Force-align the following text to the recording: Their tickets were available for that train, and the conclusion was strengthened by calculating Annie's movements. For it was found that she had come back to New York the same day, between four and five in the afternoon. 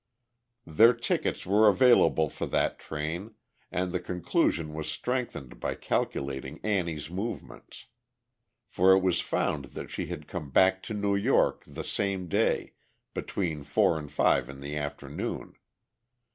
Their 0.65 0.93
tickets 0.95 1.45
were 1.45 1.67
available 1.69 2.27
for 2.27 2.47
that 2.47 2.79
train, 2.79 3.35
and 3.71 3.91
the 3.91 3.99
conclusion 3.99 4.73
was 4.73 4.89
strengthened 4.89 5.59
by 5.59 5.75
calculating 5.75 6.59
Annie's 6.63 7.11
movements. 7.11 7.85
For 8.65 8.93
it 8.93 9.01
was 9.03 9.21
found 9.21 9.65
that 9.77 9.91
she 9.91 10.07
had 10.07 10.27
come 10.27 10.49
back 10.49 10.81
to 10.89 10.95
New 10.95 11.15
York 11.15 11.63
the 11.67 11.83
same 11.83 12.27
day, 12.27 12.73
between 13.13 13.61
four 13.61 13.99
and 13.99 14.11
five 14.11 14.49
in 14.49 14.59
the 14.59 14.75
afternoon. 14.75 15.53